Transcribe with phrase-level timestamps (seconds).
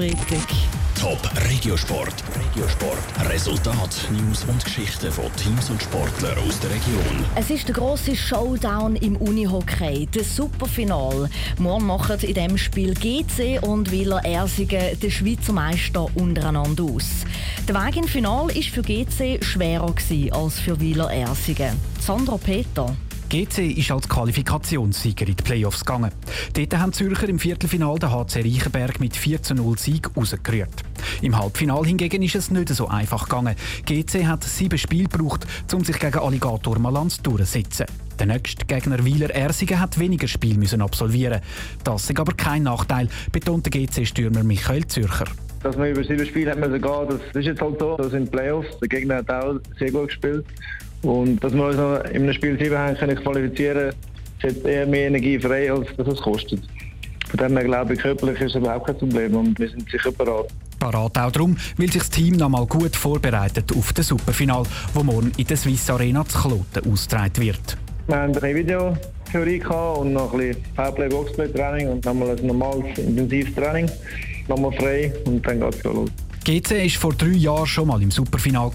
[0.00, 0.48] Freitag.
[0.98, 2.14] Top Regiosport.
[2.34, 3.30] Regiosport.
[3.30, 7.26] Resultat, News und Geschichten von Teams und Sportlern aus der Region.
[7.34, 11.28] Es ist der große Showdown im Unihockey, das Superfinal.
[11.58, 17.26] Morgen machen in diesem Spiel GC und Wieler Ersingen den Schweizer Meister untereinander aus.
[17.68, 19.94] Der Weg ins Final war für GC schwerer
[20.32, 21.78] als für Wieler Ersingen.
[22.00, 22.96] Sandra Peter.
[23.30, 26.10] GC ist als Qualifikationssieger in die Playoffs gegangen.
[26.52, 30.82] Dort haben Zürcher im Viertelfinal den HC Reichenberg mit 4 zu 0 Sieg rausgerührt.
[31.22, 33.54] Im Halbfinal hingegen ist es nicht so einfach gegangen.
[33.86, 37.86] GC hat sieben Spiele gebraucht, um sich gegen Alligator Malanz durchzusetzen.
[38.18, 41.40] Der nächste Gegner Wieler Ersingen hat weniger Spiel müssen absolvieren.
[41.84, 45.26] Das ist aber kein Nachteil, betont der GC-Stürmer Michael Zürcher.
[45.62, 47.96] Dass man über sieben Spiele hat gehen, das ist jetzt halt so.
[47.96, 48.76] Das sind Playoffs.
[48.80, 50.44] Der Gegner hat auch sehr gut gespielt.
[51.02, 53.92] Und dass wir uns noch in einem Spiel 7 haben können qualifizieren,
[54.42, 56.60] setzt eher mehr Energie frei, als dass es kostet.
[57.28, 60.10] Von dem her glaube ich, körperlich ist es überhaupt kein Problem und wir sind sicher
[60.12, 60.48] bereit.
[60.80, 65.02] Parat auch darum, weil sich das Team noch mal gut vorbereitet auf das Superfinal, wo
[65.02, 67.76] morgen in der Swiss Arena zu Kloten ausgetragen wird.
[68.08, 69.62] Wir haben eine Videotheorie
[69.98, 73.88] und noch ein bisschen Powerplay Boxplay Training und nochmal ein normales intensives Training.
[74.48, 76.10] Nochmal frei und dann geht es los.
[76.50, 78.72] GC war vor drei Jahren schon mal im Superfinal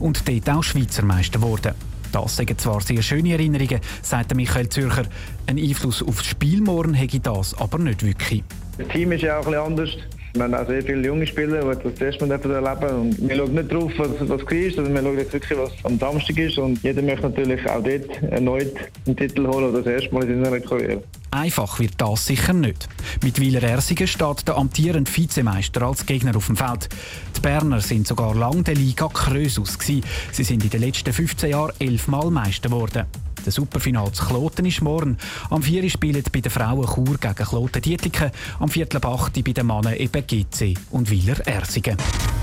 [0.00, 1.74] und dort auch Schweizer Meister geworden.
[2.10, 5.04] Das sind zwar sehr schöne Erinnerungen, sagt Michael Zürcher.
[5.46, 8.42] Ein Einfluss auf das Spiel morgen hätte das aber nicht wirklich.
[8.78, 10.17] Das Team ist ja auch ein bisschen anders.
[10.34, 13.54] Wir haben auch sehr viele junge Spieler, die das erste Mal erleben und Wir schauen
[13.54, 16.58] nicht darauf, was, was war, sondern wir schauen wirklich, was am Samstag ist.
[16.58, 18.74] Und jeder möchte natürlich auch dort erneut
[19.06, 21.02] einen Titel holen oder das erste Mal in seiner Karriere.
[21.30, 22.88] Einfach wird das sicher nicht.
[23.22, 26.88] Mit Wieler Ersingen steht der amtierende Vizemeister als Gegner auf dem Feld.
[27.36, 29.76] Die Berner sind sogar lange der Liga Krösus.
[29.80, 33.06] Sie sind in den letzten 15 Jahren elfmal Meister geworden.
[33.44, 35.16] Der Superfinal zu Kloten ist morgen.
[35.50, 35.88] Am 4.
[35.88, 39.44] spielen bei den Frauen Chur gegen Kloten Dietliken, am Viertel 8.
[39.44, 41.96] bei den Männern eben GC und Wieler Ersingen.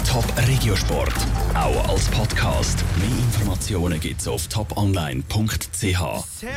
[0.07, 1.13] Top Regiosport,
[1.53, 2.83] auch als Podcast.
[2.97, 6.45] Mehr Informationen gibt's auf toponline.ch.